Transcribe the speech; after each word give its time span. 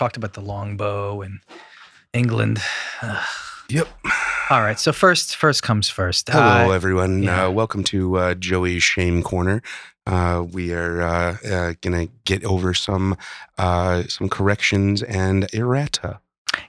talked 0.00 0.16
about 0.16 0.32
the 0.32 0.40
longbow 0.40 1.20
and 1.20 1.40
England. 2.14 2.58
Ugh. 3.02 3.22
Yep. 3.68 3.86
All 4.48 4.62
right. 4.62 4.78
So 4.80 4.92
first, 4.94 5.36
first 5.36 5.62
comes 5.62 5.90
first. 5.90 6.30
Hello, 6.30 6.70
Uh, 6.70 6.74
everyone. 6.74 7.22
yeah. 7.22 7.44
Uh, 7.44 7.50
welcome 7.50 7.84
to 7.84 8.16
uh, 8.16 8.34
Joey's 8.34 8.82
Shame 8.82 9.22
Corner. 9.22 9.62
Uh, 10.06 10.46
we 10.50 10.72
are 10.72 11.02
uh, 11.02 11.36
uh, 11.46 11.74
gonna 11.82 12.06
get 12.24 12.42
over 12.46 12.72
some 12.72 13.14
uh, 13.58 14.04
some 14.08 14.30
corrections 14.30 15.02
and 15.02 15.46
errata. 15.52 16.18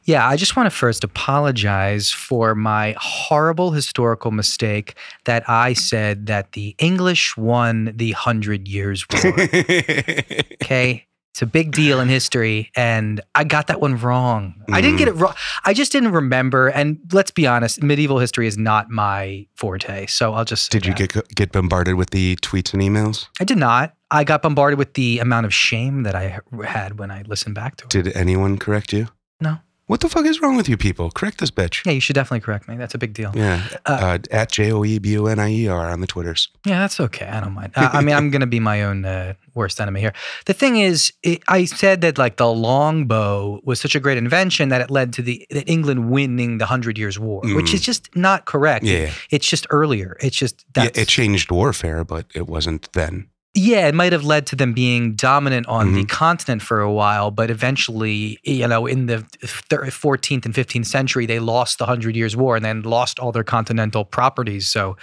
yeah, 0.04 0.28
I 0.28 0.36
just 0.36 0.58
want 0.58 0.68
to 0.70 0.76
first 0.76 1.04
apologize 1.06 2.10
for 2.12 2.54
my 2.54 2.96
horrible 3.00 3.72
historical 3.72 4.32
mistake 4.32 4.96
that 5.24 5.44
I 5.50 5.72
said 5.74 6.26
that 6.28 6.52
the 6.52 6.76
English 6.80 7.38
won 7.38 7.94
the 7.96 8.12
Hundred 8.12 8.68
Years' 8.68 9.06
War. 9.10 9.34
okay. 10.62 11.08
It's 11.42 11.48
a 11.48 11.52
big 11.52 11.72
deal 11.72 12.00
in 12.00 12.08
history, 12.08 12.70
and 12.76 13.20
I 13.34 13.46
got 13.46 13.66
that 13.66 13.82
one 13.82 13.98
wrong. 13.98 14.64
I 14.72 14.80
didn't 14.80 14.98
get 14.98 15.08
it 15.08 15.16
mm. 15.16 15.22
wrong. 15.22 15.34
I 15.66 15.74
just 15.74 15.92
didn't 15.92 16.12
remember. 16.12 16.68
And 16.68 17.00
let's 17.12 17.32
be 17.32 17.48
honest, 17.48 17.82
medieval 17.82 18.20
history 18.20 18.46
is 18.46 18.60
not 18.60 18.92
my 18.92 19.48
forte. 19.56 20.06
So 20.06 20.36
I'll 20.36 20.46
just. 20.46 20.72
Did 20.72 20.86
you 20.86 20.94
that. 20.94 21.14
get 21.14 21.36
get 21.36 21.52
bombarded 21.52 21.96
with 21.96 22.12
the 22.12 22.36
tweets 22.44 22.76
and 22.76 22.84
emails? 22.84 23.26
I 23.40 23.44
did 23.44 23.58
not. 23.58 23.96
I 24.12 24.24
got 24.24 24.44
bombarded 24.44 24.78
with 24.78 24.94
the 24.94 25.18
amount 25.18 25.48
of 25.48 25.54
shame 25.54 26.04
that 26.04 26.14
I 26.14 26.40
had 26.64 27.00
when 27.00 27.10
I 27.10 27.24
listened 27.24 27.56
back 27.56 27.76
to 27.78 27.86
it. 27.86 27.90
Did 27.90 28.16
anyone 28.16 28.60
correct 28.60 28.94
you? 28.94 29.08
No. 29.40 29.58
What 29.92 30.00
the 30.00 30.08
fuck 30.08 30.26
is 30.26 30.42
wrong 30.42 30.56
with 30.56 30.70
you 30.70 30.78
people? 30.78 31.12
Correct 31.12 31.40
this 31.40 31.52
bitch. 31.52 31.86
Yeah, 31.86 31.92
you 31.92 32.00
should 32.00 32.14
definitely 32.14 32.40
correct 32.40 32.66
me. 32.70 32.78
That's 32.78 32.94
a 32.96 32.98
big 32.98 33.14
deal. 33.14 33.34
Yeah. 33.36 33.62
Uh, 33.86 33.92
Uh, 33.92 34.18
at 34.32 34.50
J 34.50 34.72
O 34.72 34.86
E 34.86 35.00
B 35.00 35.18
O 35.18 35.26
N 35.26 35.38
I 35.38 35.50
E 35.52 35.68
R 35.68 35.90
on 35.92 36.00
the 36.00 36.08
Twitters. 36.08 36.48
Yeah, 36.66 36.80
that's 36.80 36.98
okay. 37.02 37.26
I 37.28 37.42
don't 37.42 37.52
mind. 37.52 37.74
Uh, 37.76 37.90
I 37.92 38.00
mean, 38.00 38.16
I'm 38.16 38.30
going 38.30 38.40
to 38.40 38.48
be 38.48 38.62
my 38.62 38.84
own 38.84 39.04
uh, 39.04 39.34
worst 39.54 39.82
enemy 39.82 40.00
here. 40.00 40.14
The 40.46 40.54
thing 40.54 40.78
is, 40.78 41.12
it, 41.24 41.44
I 41.50 41.66
said 41.66 42.00
that 42.02 42.18
like 42.18 42.38
the 42.38 42.48
longbow 42.48 43.60
was 43.66 43.82
such 43.82 43.94
a 43.94 44.00
great 44.00 44.18
invention 44.18 44.70
that 44.70 44.80
it 44.80 44.90
led 44.90 45.12
to 45.14 45.22
the 45.22 45.46
that 45.50 45.70
England 45.70 46.10
winning 46.10 46.58
the 46.58 46.68
Hundred 46.68 46.98
Years' 46.98 47.20
War, 47.20 47.42
which 47.44 47.72
Mm. 47.72 47.74
is 47.74 47.82
just 47.82 48.16
not 48.16 48.46
correct. 48.46 48.86
Yeah. 48.86 49.12
It's 49.30 49.46
just 49.46 49.68
earlier. 49.72 50.16
It's 50.22 50.38
just 50.38 50.64
Yeah, 50.78 50.88
it 50.96 51.10
changed 51.10 51.52
warfare, 51.52 52.06
but 52.06 52.28
it 52.34 52.48
wasn't 52.48 52.88
then. 52.94 53.28
Yeah, 53.54 53.88
it 53.88 53.96
might 53.96 54.14
have 54.14 54.24
led 54.24 54.46
to 54.48 54.56
them 54.56 54.74
being 54.74 55.14
dominant 55.16 55.68
on 55.68 55.94
the 55.94 56.04
Mhm. 56.06 56.10
continent 56.10 56.62
for 56.62 56.80
a 56.80 56.92
while, 56.92 57.32
but 57.32 57.50
eventually, 57.52 58.40
you 58.44 58.68
know, 58.68 58.86
in 58.88 59.08
the 59.08 59.26
thir- 59.46 59.90
14th 59.92 60.46
and 60.46 60.56
15th 60.56 60.88
century, 60.88 61.26
they 61.26 61.40
lost 61.40 61.78
the 61.78 61.86
Hundred 61.86 62.16
Years' 62.16 62.36
War 62.36 62.56
and 62.56 62.64
then 62.64 62.82
lost 62.84 63.20
all 63.20 63.32
their 63.32 63.44
continental 63.44 64.06
properties. 64.06 64.68
So, 64.70 64.96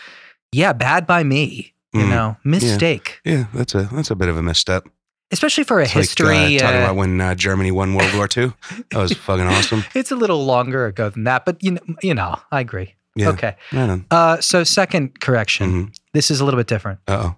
yeah, 0.53 0.73
bad 0.73 1.07
by 1.07 1.25
me. 1.25 1.75
You 1.93 2.03
Mm. 2.05 2.09
know, 2.11 2.37
mistake, 2.45 3.19
Yeah, 3.25 3.45
that's 3.55 3.75
a 3.75 3.89
that's 3.93 4.11
a 4.11 4.15
bit 4.15 4.29
of 4.29 4.37
a 4.37 4.43
misstep. 4.43 4.85
especially 5.31 5.65
for 5.65 5.81
a 5.81 5.85
It's 5.85 5.95
like, 5.95 6.03
history. 6.05 6.57
uh, 6.57 6.61
talking 6.61 6.81
uh, 6.81 6.85
about 6.85 6.97
when 6.97 7.19
uh, 7.21 7.35
Germany 7.35 7.71
won 7.71 7.95
World 7.95 8.13
War 8.15 8.29
II. 8.35 8.53
That 8.91 8.99
was 8.99 9.13
fucking 9.15 9.47
awesome. 9.47 9.85
it's 9.95 10.11
a 10.11 10.17
little 10.17 10.45
longer 10.45 10.85
ago 10.87 11.09
than 11.11 11.25
that, 11.25 11.45
but 11.47 11.57
you 11.63 11.73
know, 11.73 11.81
you 12.03 12.15
know, 12.15 12.37
I 12.53 12.61
agree. 12.61 12.95
Yeah. 13.17 13.31
Okay. 13.31 13.57
Right. 13.73 14.03
Uh, 14.11 14.41
so 14.41 14.65
second 14.65 15.21
correction. 15.21 15.73
Mhm. 15.89 15.95
This 16.13 16.31
is 16.31 16.41
a 16.41 16.45
little 16.45 16.59
bit 16.59 16.67
different. 16.67 16.99
Uh 17.09 17.31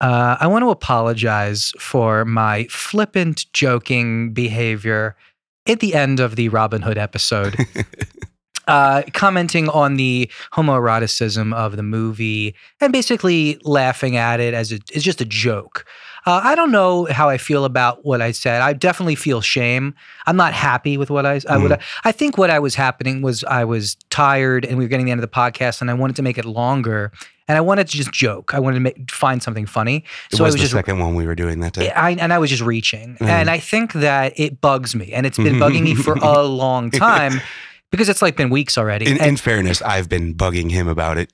Uh, 0.00 0.36
I 0.40 0.46
want 0.46 0.62
to 0.62 0.70
apologize 0.70 1.72
for 1.78 2.24
my 2.24 2.64
flippant, 2.64 3.46
joking 3.52 4.32
behavior 4.32 5.16
at 5.66 5.80
the 5.80 5.94
end 5.94 6.20
of 6.20 6.36
the 6.36 6.48
Robin 6.50 6.82
Hood 6.82 6.98
episode, 6.98 7.56
uh, 8.68 9.02
commenting 9.12 9.68
on 9.68 9.96
the 9.96 10.30
homoeroticism 10.52 11.54
of 11.54 11.76
the 11.76 11.82
movie 11.82 12.54
and 12.80 12.92
basically 12.92 13.58
laughing 13.62 14.16
at 14.16 14.40
it 14.40 14.52
as 14.52 14.72
it's 14.72 15.02
just 15.02 15.20
a 15.20 15.24
joke. 15.24 15.86
Uh, 16.26 16.40
I 16.42 16.54
don't 16.54 16.70
know 16.72 17.04
how 17.10 17.28
I 17.28 17.36
feel 17.36 17.66
about 17.66 18.04
what 18.04 18.22
I 18.22 18.32
said. 18.32 18.62
I 18.62 18.72
definitely 18.72 19.14
feel 19.14 19.42
shame. 19.42 19.94
I'm 20.26 20.36
not 20.36 20.54
happy 20.54 20.96
with 20.96 21.10
what 21.10 21.26
I. 21.26 21.40
I 21.48 21.58
would. 21.58 21.78
I 22.04 22.12
think 22.12 22.38
what 22.38 22.48
I 22.48 22.58
was 22.58 22.74
happening 22.74 23.20
was 23.20 23.44
I 23.44 23.64
was 23.64 23.96
tired 24.08 24.64
and 24.64 24.78
we 24.78 24.84
were 24.84 24.88
getting 24.88 25.04
the 25.04 25.12
end 25.12 25.22
of 25.22 25.30
the 25.30 25.34
podcast 25.34 25.82
and 25.82 25.90
I 25.90 25.94
wanted 25.94 26.16
to 26.16 26.22
make 26.22 26.38
it 26.38 26.46
longer 26.46 27.12
and 27.48 27.58
I 27.58 27.60
wanted 27.60 27.88
to 27.88 27.96
just 27.96 28.12
joke. 28.12 28.54
I 28.54 28.60
wanted 28.60 28.76
to 28.76 28.80
make, 28.80 29.10
find 29.10 29.42
something 29.42 29.66
funny. 29.66 30.04
it 30.32 30.36
So 30.36 30.44
I 30.44 30.46
was, 30.46 30.54
was 30.54 30.54
the 30.54 30.58
just 30.60 30.72
second 30.72 30.98
one 30.98 31.14
we 31.14 31.26
were 31.26 31.34
doing 31.34 31.60
that 31.60 31.74
day. 31.74 31.90
I, 31.90 32.12
and 32.12 32.32
I 32.32 32.38
was 32.38 32.50
just 32.50 32.62
reaching. 32.62 33.16
Mhm. 33.16 33.26
And 33.26 33.50
I 33.50 33.58
think 33.58 33.92
that 33.94 34.32
it 34.36 34.60
bugs 34.60 34.94
me. 34.94 35.12
And 35.12 35.26
it's 35.26 35.36
been 35.38 35.56
bugging 35.56 35.82
me 35.82 35.94
for 35.94 36.14
a 36.22 36.42
long 36.42 36.90
time 36.90 37.40
because 37.90 38.08
it's 38.08 38.22
like 38.22 38.36
been 38.36 38.50
weeks 38.50 38.78
already. 38.78 39.06
In, 39.06 39.18
and 39.18 39.26
in 39.26 39.36
fairness, 39.36 39.82
I've 39.82 40.08
been 40.08 40.34
bugging 40.34 40.70
him 40.70 40.88
about 40.88 41.18
it. 41.18 41.32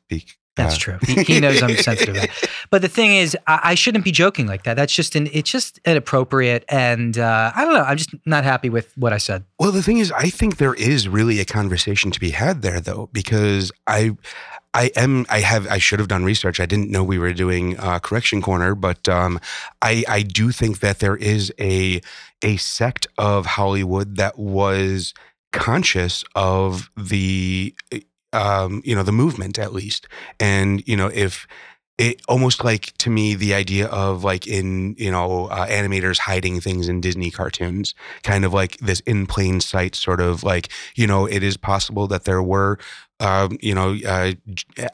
That's 0.64 0.78
true. 0.78 0.98
He, 1.06 1.22
he 1.22 1.40
knows 1.40 1.62
I'm 1.62 1.76
sensitive. 1.76 2.26
But 2.70 2.82
the 2.82 2.88
thing 2.88 3.16
is, 3.16 3.36
I, 3.48 3.60
I 3.64 3.74
shouldn't 3.74 4.04
be 4.04 4.12
joking 4.12 4.46
like 4.46 4.62
that. 4.62 4.74
That's 4.74 4.94
just 4.94 5.16
an, 5.16 5.28
it's 5.32 5.50
just 5.50 5.80
inappropriate. 5.84 6.64
And 6.68 7.18
uh, 7.18 7.50
I 7.54 7.64
don't 7.64 7.74
know. 7.74 7.82
I'm 7.82 7.96
just 7.96 8.14
not 8.24 8.44
happy 8.44 8.70
with 8.70 8.96
what 8.96 9.12
I 9.12 9.18
said. 9.18 9.44
Well, 9.58 9.72
the 9.72 9.82
thing 9.82 9.98
is, 9.98 10.12
I 10.12 10.30
think 10.30 10.58
there 10.58 10.74
is 10.74 11.08
really 11.08 11.40
a 11.40 11.44
conversation 11.44 12.12
to 12.12 12.20
be 12.20 12.30
had 12.30 12.62
there, 12.62 12.80
though, 12.80 13.08
because 13.12 13.72
I, 13.88 14.16
I 14.72 14.92
am, 14.94 15.26
I 15.28 15.40
have, 15.40 15.66
I 15.66 15.78
should 15.78 15.98
have 15.98 16.06
done 16.06 16.24
research. 16.24 16.60
I 16.60 16.66
didn't 16.66 16.90
know 16.90 17.02
we 17.02 17.18
were 17.18 17.32
doing 17.32 17.76
uh, 17.78 17.98
correction 17.98 18.40
corner, 18.40 18.76
but 18.76 19.08
um, 19.08 19.40
I, 19.82 20.04
I 20.08 20.22
do 20.22 20.52
think 20.52 20.78
that 20.78 21.00
there 21.00 21.16
is 21.16 21.52
a, 21.58 22.00
a 22.42 22.56
sect 22.56 23.08
of 23.18 23.46
Hollywood 23.46 24.16
that 24.16 24.38
was 24.38 25.12
conscious 25.52 26.24
of 26.36 26.88
the, 26.96 27.74
um, 28.32 28.82
you 28.84 28.94
know, 28.94 29.02
the 29.02 29.12
movement 29.12 29.58
at 29.58 29.72
least, 29.72 30.06
and 30.38 30.86
you 30.86 30.96
know, 30.96 31.08
if 31.08 31.46
it 32.00 32.22
almost 32.28 32.64
like 32.64 32.96
to 32.96 33.10
me 33.10 33.34
the 33.34 33.52
idea 33.52 33.86
of 33.88 34.24
like 34.24 34.46
in 34.46 34.94
you 34.96 35.10
know 35.10 35.48
uh, 35.48 35.66
animators 35.66 36.18
hiding 36.18 36.58
things 36.58 36.88
in 36.88 37.00
Disney 37.00 37.30
cartoons 37.30 37.94
kind 38.22 38.46
of 38.46 38.54
like 38.54 38.78
this 38.78 39.00
in 39.00 39.26
plain 39.26 39.60
sight 39.60 39.94
sort 39.94 40.20
of 40.20 40.42
like 40.42 40.70
you 40.94 41.06
know 41.06 41.26
it 41.26 41.42
is 41.42 41.58
possible 41.58 42.06
that 42.06 42.24
there 42.24 42.42
were 42.42 42.78
um, 43.20 43.58
you 43.60 43.74
know 43.74 43.90
uh, 44.08 44.32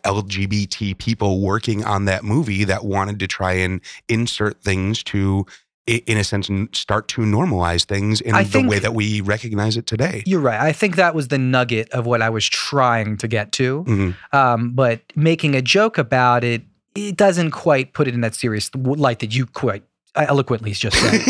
lgbt 0.04 0.98
people 0.98 1.40
working 1.40 1.84
on 1.84 2.06
that 2.06 2.24
movie 2.24 2.64
that 2.64 2.84
wanted 2.84 3.20
to 3.20 3.28
try 3.28 3.52
and 3.52 3.80
insert 4.08 4.60
things 4.60 5.04
to 5.04 5.46
in 5.86 6.16
a 6.18 6.24
sense 6.24 6.50
start 6.72 7.06
to 7.08 7.22
normalize 7.22 7.84
things 7.84 8.20
in 8.20 8.34
the 8.34 8.66
way 8.66 8.78
that 8.80 8.92
we 8.94 9.20
recognize 9.20 9.76
it 9.76 9.86
today 9.86 10.22
You're 10.26 10.40
right. 10.40 10.60
I 10.60 10.72
think 10.72 10.96
that 10.96 11.14
was 11.14 11.28
the 11.28 11.38
nugget 11.38 11.88
of 11.90 12.06
what 12.06 12.22
I 12.22 12.30
was 12.30 12.44
trying 12.48 13.16
to 13.18 13.28
get 13.28 13.52
to. 13.52 13.84
Mhm. 13.84 14.14
Um, 14.32 14.70
but 14.72 15.00
making 15.14 15.54
a 15.54 15.62
joke 15.62 15.96
about 15.98 16.42
it, 16.44 16.62
it 16.94 17.16
doesn't 17.16 17.52
quite 17.52 17.92
put 17.92 18.08
it 18.08 18.14
in 18.14 18.20
that 18.22 18.34
serious 18.34 18.70
light 18.74 19.20
that 19.20 19.34
you 19.34 19.46
quite 19.46 19.84
eloquently 20.16 20.72
just 20.72 20.96
said. 20.98 21.20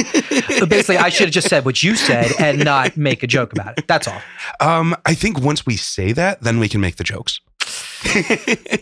But 0.60 0.68
basically, 0.70 0.96
I 0.98 1.08
should 1.10 1.26
have 1.26 1.34
just 1.34 1.48
said 1.48 1.64
what 1.64 1.82
you 1.82 1.96
said 1.96 2.30
and 2.38 2.64
not 2.64 2.96
make 2.96 3.22
a 3.22 3.26
joke 3.26 3.52
about 3.52 3.76
it. 3.78 3.86
That's 3.88 4.06
all. 4.08 4.20
um, 4.60 4.94
i 5.04 5.12
think 5.14 5.40
once 5.40 5.66
we 5.66 5.76
say 5.76 6.12
that 6.12 6.40
then 6.40 6.58
we 6.60 6.68
can 6.68 6.80
make 6.80 6.96
the 6.96 7.04
jokes 7.04 7.40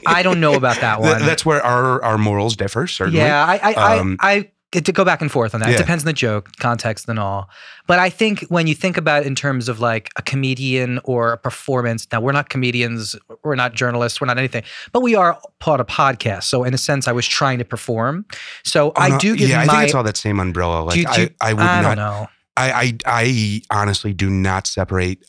I 0.07 0.21
don't 0.23 0.41
know 0.41 0.55
about 0.55 0.81
that 0.81 0.99
Th- 1.03 1.13
one. 1.15 1.23
that's 1.27 1.45
where 1.47 1.63
our, 1.65 2.03
our 2.05 2.19
morals 2.19 2.57
differ 2.57 2.87
certainly 2.87 3.21
yeah, 3.21 3.45
I, 3.45 3.73
I, 3.75 3.99
Um, 3.99 4.17
I, 4.21 4.33
I 4.33 4.51
to 4.81 4.93
go 4.93 5.05
back 5.05 5.21
and 5.21 5.31
forth 5.31 5.55
on 5.55 5.61
that. 5.61 5.69
Yeah. 5.71 5.75
It 5.77 5.79
depends 5.79 6.05
on 6.05 6.07
the 6.07 6.13
joke, 6.13 6.51
context, 6.59 7.09
and 7.09 7.19
all. 7.19 7.49
But 7.87 7.99
I 7.99 8.11
think 8.11 8.41
when 8.49 8.67
you 8.67 8.75
think 8.75 8.97
about 8.97 9.23
it 9.23 9.27
in 9.27 9.35
terms 9.35 9.69
of 9.69 9.81
like 9.81 10.11
a 10.17 10.23
comedian 10.23 11.01
or 11.05 11.33
a 11.33 11.39
performance, 11.39 12.07
now 12.11 12.21
we're 12.21 12.33
not 12.33 12.49
comedians, 12.49 13.15
we're 13.43 13.55
not 13.55 13.75
journalists, 13.75 14.21
we're 14.21 14.27
not 14.27 14.39
anything, 14.39 14.63
but 14.93 15.01
we 15.03 15.15
are 15.15 15.39
part 15.61 15.81
of 15.81 15.87
podcast. 15.87 16.45
So 16.45 16.65
in 16.65 16.75
a 16.75 16.79
sense, 16.79 17.07
I 17.09 17.13
was 17.13 17.27
trying 17.27 17.59
to 17.59 17.65
perform. 17.65 18.25
So 18.65 18.91
Oh, 18.91 18.93
I 18.97 19.11
no, 19.11 19.19
do 19.19 19.37
give 19.37 19.49
yeah, 19.49 19.61
I 19.61 19.65
my. 19.67 19.73
think 19.75 19.85
it's 19.85 19.95
all 19.95 20.03
that 20.05 20.17
same 20.17 20.41
umbrella. 20.41 20.83
Like 20.83 20.95
do 20.97 21.03
do 21.03 21.09
I, 21.41 21.51
I 21.51 21.53
would 21.53 21.63
I 21.63 21.83
not. 21.83 21.97
know. 21.97 22.27
I, 22.57 22.73
I 22.73 22.99
I 23.07 23.63
honestly 23.71 24.13
do 24.13 24.31
not 24.31 24.67
separate 24.67 25.25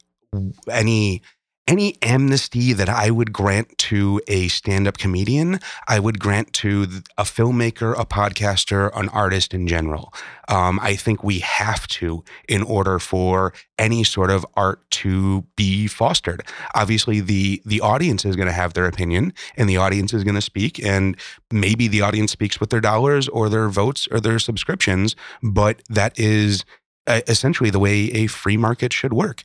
any 0.69 1.22
any 1.67 1.97
amnesty 2.01 2.73
that 2.73 2.89
I 2.89 3.09
would 3.09 3.33
grant 3.33 3.77
to 3.79 4.21
a 4.27 4.47
stand-up 4.49 4.97
comedian, 4.97 5.59
I 5.87 5.99
would 5.99 6.19
grant 6.19 6.53
to 6.53 6.87
a 7.17 7.23
filmmaker, 7.23 7.97
a 7.97 8.05
podcaster, 8.05 8.91
an 8.95 9.09
artist 9.09 9.53
in 9.53 9.67
general. 9.67 10.13
Um, 10.47 10.79
I 10.81 10.95
think 10.95 11.23
we 11.23 11.39
have 11.39 11.87
to 11.87 12.23
in 12.47 12.61
order 12.61 12.99
for 12.99 13.53
any 13.79 14.03
sort 14.03 14.29
of 14.29 14.45
art 14.56 14.88
to 14.91 15.45
be 15.56 15.88
fostered. 15.88 16.44
Obviously, 16.75 17.19
the 17.19 17.62
the 17.65 17.81
audience 17.81 18.25
is 18.25 18.35
going 18.35 18.47
to 18.47 18.53
have 18.53 18.73
their 18.73 18.85
opinion, 18.85 19.33
and 19.57 19.68
the 19.68 19.77
audience 19.77 20.13
is 20.13 20.23
going 20.23 20.35
to 20.35 20.41
speak, 20.41 20.83
and 20.83 21.18
maybe 21.51 21.88
the 21.88 22.01
audience 22.01 22.31
speaks 22.31 22.59
with 22.59 22.69
their 22.69 22.81
dollars 22.81 23.27
or 23.29 23.50
their 23.50 23.69
votes 23.69 24.07
or 24.11 24.19
their 24.19 24.38
subscriptions, 24.38 25.15
but 25.41 25.81
that 25.89 26.18
is 26.19 26.63
essentially 27.07 27.69
the 27.69 27.79
way 27.79 28.06
a 28.11 28.27
free 28.27 28.57
market 28.57 28.91
should 28.91 29.13
work. 29.13 29.44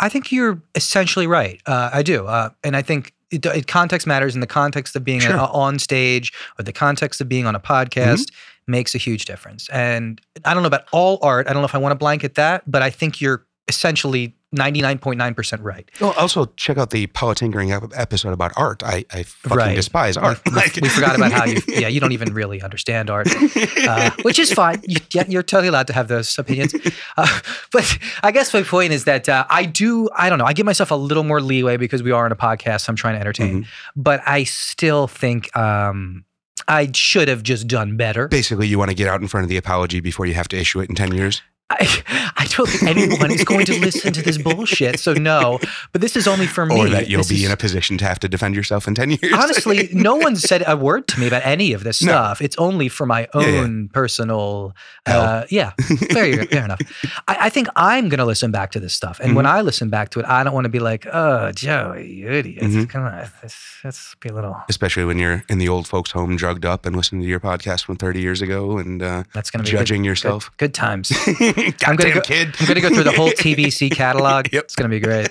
I 0.00 0.08
think 0.08 0.30
you're 0.32 0.62
essentially 0.74 1.26
right. 1.26 1.60
Uh, 1.66 1.90
I 1.92 2.02
do, 2.02 2.26
uh, 2.26 2.50
and 2.62 2.76
I 2.76 2.82
think 2.82 3.12
it, 3.30 3.44
it, 3.46 3.66
context 3.66 4.06
matters. 4.06 4.34
In 4.34 4.40
the 4.40 4.46
context 4.46 4.94
of 4.96 5.04
being 5.04 5.20
Sure. 5.20 5.36
uh, 5.36 5.46
on 5.46 5.78
stage 5.78 6.32
or 6.58 6.62
the 6.62 6.72
context 6.72 7.20
of 7.20 7.28
being 7.28 7.46
on 7.46 7.54
a 7.54 7.60
podcast 7.60 8.30
makes 8.66 8.94
a 8.94 8.98
huge 8.98 9.24
difference. 9.24 9.68
And 9.70 10.20
I 10.44 10.54
don't 10.54 10.62
know 10.62 10.68
about 10.68 10.86
all 10.92 11.18
art. 11.22 11.48
I 11.48 11.52
don't 11.52 11.62
know 11.62 11.66
if 11.66 11.74
I 11.74 11.78
want 11.78 11.92
to 11.92 11.96
blanket 11.98 12.34
that, 12.36 12.62
but 12.70 12.82
I 12.82 12.90
think 12.90 13.20
you're 13.20 13.44
essentially 13.68 14.34
99.9% 14.54 15.62
right. 15.62 15.90
Well, 16.00 16.12
also 16.18 16.46
check 16.56 16.78
out 16.78 16.90
the 16.90 17.06
Paula 17.08 17.34
Tinkering 17.34 17.72
episode 17.72 18.32
about 18.32 18.52
art. 18.56 18.82
I, 18.82 19.04
I 19.12 19.22
fucking 19.24 19.56
Right. 19.56 19.74
despise 19.74 20.16
art. 20.16 20.40
We, 20.46 20.52
Like- 20.52 20.76
we 20.80 20.88
forgot 20.88 21.16
about 21.16 21.32
how 21.32 21.44
you, 21.44 21.60
yeah, 21.68 21.88
you 21.88 22.00
don't 22.00 22.12
even 22.12 22.32
really 22.34 22.62
understand 22.62 23.10
art, 23.10 23.28
uh, 23.88 24.10
which 24.22 24.38
is 24.38 24.52
fine. 24.52 24.80
You, 24.86 24.96
yeah, 25.12 25.24
you're 25.28 25.42
totally 25.42 25.68
allowed 25.68 25.86
to 25.88 25.92
have 25.92 26.08
those 26.08 26.38
opinions. 26.38 26.74
Uh, 27.16 27.40
but 27.70 27.98
I 28.24 28.32
guess 28.32 28.52
my 28.52 28.62
point 28.62 28.92
is 28.92 29.04
that 29.04 29.28
uh, 29.28 29.44
I 29.48 29.66
do, 29.66 30.08
I 30.16 30.28
don't 30.28 30.38
know, 30.38 30.44
I 30.44 30.52
give 30.52 30.66
myself 30.66 30.90
a 30.90 30.96
little 30.96 31.22
more 31.22 31.40
leeway 31.40 31.76
because 31.76 32.02
we 32.02 32.10
are 32.10 32.26
in 32.26 32.32
a 32.32 32.36
podcast. 32.36 32.82
So 32.82 32.90
I'm 32.90 32.96
trying 32.96 33.14
to 33.14 33.20
entertain, 33.20 33.62
Mhm. 33.62 33.66
but 33.94 34.20
I 34.26 34.42
still 34.44 35.06
think 35.06 35.54
um, 35.56 36.24
I 36.66 36.90
should 36.94 37.28
have 37.28 37.42
just 37.44 37.68
done 37.68 37.96
better. 37.96 38.26
Basically, 38.26 38.66
you 38.66 38.78
want 38.78 38.90
to 38.90 38.96
get 38.96 39.06
out 39.06 39.20
in 39.20 39.28
front 39.28 39.44
of 39.44 39.48
the 39.48 39.56
apology 39.56 40.00
before 40.00 40.26
you 40.26 40.34
have 40.34 40.48
to 40.48 40.58
issue 40.58 40.80
it 40.80 40.88
in 40.88 40.94
10 40.96 41.12
years. 41.14 41.42
I, 41.70 42.32
I 42.36 42.46
don't 42.50 42.68
think 42.68 42.82
anyone 42.96 43.30
is 43.32 43.42
going 43.44 43.64
to 43.66 43.78
listen 43.80 44.12
to 44.12 44.22
this 44.22 44.36
bullshit. 44.38 45.00
So 45.00 45.14
no, 45.14 45.58
but 45.92 46.00
this 46.02 46.14
is 46.16 46.28
only 46.28 46.46
for 46.46 46.66
me. 46.66 46.78
Or 46.78 46.88
that 46.90 47.08
you'll 47.08 47.20
This 47.20 47.28
be 47.30 47.36
is- 47.36 47.44
in 47.46 47.50
a 47.52 47.56
position 47.56 47.96
to 47.98 48.04
have 48.04 48.18
to 48.20 48.28
defend 48.28 48.54
yourself 48.54 48.86
in 48.86 48.94
10 48.94 49.10
years. 49.12 49.32
Honestly, 49.32 49.88
no 49.92 50.14
one 50.16 50.36
said 50.36 50.62
a 50.66 50.76
word 50.76 51.08
to 51.08 51.20
me 51.20 51.26
about 51.26 51.42
any 51.44 51.72
of 51.72 51.82
this 51.82 52.02
No. 52.02 52.12
stuff. 52.12 52.42
It's 52.42 52.56
only 52.58 52.88
for 52.88 53.06
my 53.06 53.28
Yeah, 53.34 53.40
yeah. 53.40 53.60
own 53.62 53.88
personal. 53.88 54.74
Uh, 55.06 55.44
yeah, 55.50 55.70
fair, 56.10 56.44
fair 56.46 56.64
enough. 56.64 56.80
I, 57.28 57.36
I 57.42 57.48
think 57.50 57.68
I'm 57.76 58.08
going 58.08 58.18
to 58.18 58.24
listen 58.24 58.50
back 58.50 58.70
to 58.72 58.80
this 58.80 58.92
stuff, 58.94 59.18
and 59.20 59.28
Mm-hmm. 59.28 59.36
when 59.36 59.46
I 59.46 59.60
listen 59.62 59.88
back 59.90 60.10
to 60.10 60.20
it, 60.20 60.26
I 60.26 60.44
don't 60.44 60.54
want 60.54 60.64
to 60.66 60.68
be 60.70 60.78
like, 60.80 61.06
"Oh, 61.12 61.50
Joey, 61.52 62.12
you 62.12 62.30
idiot! 62.30 62.62
Mhm. 62.62 62.88
Come 62.88 63.02
on, 63.04 63.28
let's, 63.42 63.78
let's 63.82 64.14
be 64.20 64.28
a 64.28 64.32
little." 64.32 64.56
Especially 64.68 65.04
when 65.04 65.18
you're 65.18 65.42
in 65.48 65.58
the 65.58 65.68
old 65.68 65.86
folks' 65.88 66.10
home, 66.12 66.36
drugged 66.36 66.64
up, 66.64 66.86
and 66.86 66.94
listening 66.96 67.22
to 67.22 67.28
your 67.28 67.40
podcast 67.40 67.84
from 67.84 67.96
30 67.96 68.20
years 68.20 68.40
ago 68.42 68.78
and 68.78 69.02
uh, 69.02 69.24
That's 69.32 69.50
going 69.50 69.64
to 69.64 69.70
be 69.70 69.76
judging 69.76 70.02
good, 70.02 70.08
yourself. 70.08 70.50
Good, 70.56 70.68
good 70.68 70.74
times. 70.74 71.10
I'm 71.86 71.96
gonna 71.96 72.14
go- 72.14 72.20
kid. 72.20 72.54
I'm 72.60 72.66
going 72.66 72.74
to 72.76 72.80
go 72.80 72.88
through 72.90 73.04
the 73.04 73.12
whole 73.12 73.28
TBC 73.30 73.90
catalog. 73.92 74.52
Yep. 74.52 74.64
It's 74.64 74.74
going 74.74 74.90
to 74.90 74.94
be 74.94 75.00
great. 75.00 75.28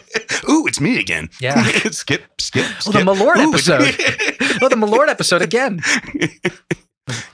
Ooh, 0.49 0.65
it's 0.67 0.79
me 0.81 0.99
again. 0.99 1.29
Yeah. 1.39 1.63
skip, 1.91 2.23
skip, 2.39 2.65
Oh, 2.85 2.91
the 2.91 2.99
skip. 2.99 3.07
Malort 3.07 3.37
Ooh, 3.37 3.49
episode. 3.49 4.61
oh, 4.61 4.69
the 4.69 4.75
Malort 4.75 5.07
episode 5.09 5.41
again. 5.41 5.79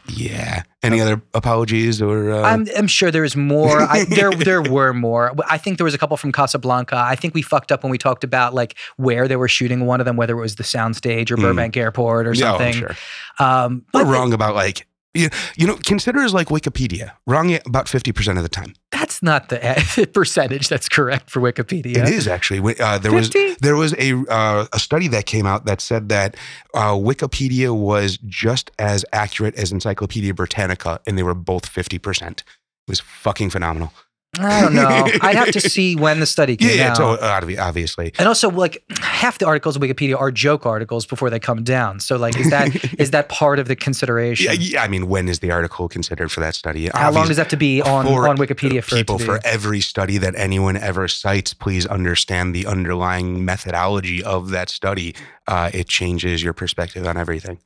yeah. 0.07 0.63
Any 0.81 1.00
other 1.01 1.21
apologies 1.33 2.01
or? 2.01 2.31
Uh, 2.31 2.41
I'm, 2.41 2.65
I'm 2.75 2.88
sure 2.88 3.12
there's 3.12 3.36
more. 3.36 3.81
I, 3.81 4.06
there 4.06 4.31
there 4.31 4.62
were 4.62 4.94
more. 4.94 5.33
I 5.47 5.57
think 5.57 5.77
there 5.77 5.83
was 5.86 5.94
a 5.94 5.97
couple 5.97 6.15
from 6.18 6.31
Casablanca. 6.31 6.95
I 6.95 7.15
think 7.15 7.33
we 7.36 7.41
fucked 7.41 7.71
up 7.71 7.83
when 7.83 7.91
we 7.91 7.97
talked 7.97 8.24
about 8.24 8.53
like 8.53 8.75
where 8.97 9.27
they 9.27 9.36
were 9.36 9.47
shooting 9.50 9.86
one 9.86 10.00
of 10.00 10.06
them, 10.06 10.15
whether 10.15 10.38
it 10.38 10.41
was 10.41 10.56
the 10.56 10.63
soundstage 10.63 11.30
or 11.31 11.36
Mm. 11.38 11.41
Burbank 11.41 11.77
Airport 11.77 12.27
or 12.27 12.33
yeah, 12.33 12.53
oh, 12.53 12.57
something. 12.57 12.74
sure. 12.74 12.95
um, 13.39 13.86
We're 13.94 14.06
wrong 14.06 14.33
about 14.33 14.56
like 14.56 14.88
you, 15.14 15.30
you 15.58 15.68
know 15.68 15.76
considerers 15.86 16.34
like 16.34 16.48
Wikipedia 16.48 17.12
wrong 17.26 17.54
about 17.66 17.88
50% 17.88 18.38
of 18.38 18.44
the 18.44 18.50
time. 18.50 18.74
that's 18.92 19.24
not 19.24 19.50
the 19.50 20.10
percentage 20.14 20.68
that's 20.68 20.88
correct 20.88 21.30
for 21.30 21.40
Wikipedia. 21.42 21.98
It 21.98 22.10
is 22.10 22.28
actually 22.28 22.76
uh, 22.80 22.98
there 23.00 23.12
was 23.12 23.30
there 23.62 23.76
was 23.76 23.94
a 23.98 24.14
uh, 24.30 24.68
a 24.72 24.80
study 24.80 25.08
that 25.10 25.26
came 25.26 25.46
out 25.46 25.66
that 25.66 25.82
said 25.82 26.10
that 26.10 26.36
uh, 26.74 26.94
Wikipedia 26.94 27.76
was 27.76 28.18
just 28.18 28.72
as 28.78 29.04
accurate 29.12 29.56
as 29.56 29.72
Encyclopedia 29.72 30.34
Britannica 30.34 31.00
and 31.08 31.18
they 31.18 31.24
were 31.24 31.34
both 31.34 31.72
50%. 31.72 32.32
It 32.32 32.44
was 32.88 33.00
fucking 33.00 33.50
phenomenal. 33.50 33.94
I 34.38 34.62
don't 34.62 34.76
know. 34.76 35.08
I'd 35.22 35.36
have 35.36 35.52
to 35.52 35.60
see 35.70 35.96
when 35.96 36.20
the 36.20 36.26
study 36.26 36.56
came 36.56 36.78
yeah, 36.78 36.92
out. 36.92 37.00
uh, 37.00 37.42
obviously. 37.60 38.14
and 38.20 38.28
also, 38.28 38.50
like 38.50 38.84
half 39.00 39.40
the 39.40 39.46
articles 39.46 39.76
on 39.76 39.81
Wikipedia 39.81 40.20
are 40.20 40.31
joke 40.31 40.66
articles 40.66 41.06
before 41.06 41.30
they 41.30 41.40
come 41.40 41.64
down. 41.64 42.00
So, 42.00 42.16
like, 42.16 42.38
is 42.40 42.50
that 42.52 42.94
is 43.00 43.12
that 43.12 43.30
part 43.30 43.60
of 43.60 43.68
the 43.68 43.76
consideration? 43.76 44.46
Yeah, 44.46 44.54
yeah, 44.54 44.84
I 44.84 44.88
mean, 44.88 45.08
when 45.08 45.28
is 45.28 45.40
the 45.40 45.52
article 45.52 45.90
considered 45.90 46.31
for 46.31 46.40
that 46.42 46.56
study? 46.56 46.90
How 46.94 47.12
long 47.12 47.28
does 47.28 47.38
that 47.38 47.44
have 47.44 47.50
to 47.50 47.58
be 47.58 47.81
on, 47.81 48.06
on 48.08 48.38
Wikipedia 48.38 48.84
for 48.84 48.96
people 48.96 49.18
for 49.18 49.40
every 49.44 49.81
study 49.81 50.18
that 50.18 50.36
anyone 50.36 50.78
ever 50.78 51.08
cites 51.08 51.54
please 51.54 51.86
understand 51.86 52.54
the 52.54 52.66
underlying 52.66 53.44
methodology 53.44 54.24
of 54.24 54.50
that 54.50 54.70
study 54.70 55.16
uh, 55.48 55.70
it 55.74 55.88
changes 55.88 56.44
your 56.44 56.54
perspective 56.54 57.06
on 57.06 57.18
everything 57.18 57.60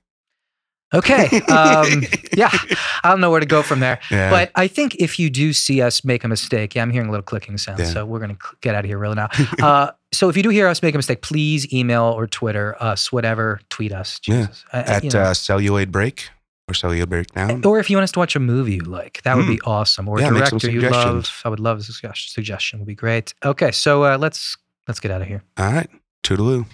Okay. 0.94 1.42
Um, 1.54 2.04
yeah. 2.36 2.50
I 3.04 3.10
don't 3.10 3.20
know 3.22 3.30
where 3.32 3.40
to 3.40 3.46
go 3.46 3.62
from 3.64 3.80
there. 3.80 4.00
Yeah. 4.10 4.30
But 4.30 4.52
I 4.56 4.68
think 4.68 4.96
if 4.96 5.20
you 5.20 5.30
do 5.30 5.54
see 5.54 5.82
us 5.82 6.04
make 6.04 6.24
a 6.24 6.28
mistake, 6.28 6.76
yeah, 6.76 6.82
I'm 6.82 6.90
hearing 6.92 7.08
a 7.10 7.12
little 7.12 7.24
clicking 7.24 7.58
sound. 7.58 7.80
Yeah. 7.80 7.86
So 7.86 8.06
we're 8.06 8.20
going 8.20 8.36
to 8.36 8.42
get 8.62 8.76
out 8.76 8.84
of 8.86 8.90
here 8.90 8.98
really 8.98 9.16
now. 9.16 9.30
Uh, 9.62 9.92
so 10.14 10.30
if 10.30 10.38
you 10.38 10.44
do 10.44 10.50
hear 10.50 10.68
us 10.68 10.82
make 10.82 10.96
a 10.96 10.98
mistake, 10.98 11.22
please 11.22 11.72
email 11.74 12.04
or 12.04 12.28
Twitter 12.28 12.76
us, 12.82 13.12
whatever, 13.12 13.60
tweet 13.70 13.92
us. 13.92 14.20
Yeah. 14.28 14.48
Jesus. 14.48 14.66
I- 14.74 14.78
I- 14.78 14.82
at 14.82 15.04
you 15.04 15.10
know. 15.12 15.20
uh, 15.22 15.34
celluloid 15.34 15.92
break 15.92 16.30
or 16.68 16.74
celluloid 16.74 17.10
breakdown 17.10 17.62
or 17.66 17.80
if 17.80 17.90
you 17.90 17.98
want 17.98 18.04
us 18.06 18.12
to 18.14 18.20
watch 18.20 18.36
a 18.36 18.40
movie 18.40 18.76
you 18.76 18.82
like, 18.84 19.22
that 19.24 19.36
would 19.36 19.48
be 19.48 19.60
awesome. 19.66 20.08
Or 20.08 20.18
a 20.18 20.22
Hmm. 20.28 20.34
Yeah, 20.36 20.40
director 20.50 20.72
you 20.72 20.82
love. 20.82 21.42
I 21.46 21.50
would 21.50 21.60
love 21.60 21.80
a 21.80 21.84
suggestion. 21.84 22.32
Suggestion 22.32 22.80
would 22.80 22.88
be 22.88 22.96
great. 22.96 23.34
Okay. 23.44 23.72
So 23.72 24.04
uh, 24.06 24.18
let's 24.18 24.56
let's 24.88 25.00
get 25.00 25.12
out 25.12 25.22
of 25.22 25.28
here. 25.28 25.44
all 25.58 25.72
right 25.72 25.90
toodaloo 26.24 26.66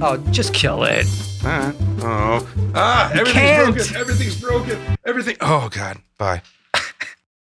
Oh, 0.00 0.16
just 0.30 0.54
kill 0.54 0.84
it. 0.84 1.06
right 1.42 1.74
oh. 2.02 2.46
Ah 2.74 3.10
everything's 3.12 3.32
can't. 3.34 3.74
broken. 3.74 3.96
Everything's 3.96 4.40
broken. 4.40 4.98
Everything. 5.04 5.36
Oh 5.40 5.68
god. 5.70 5.98
Bye 6.18 6.42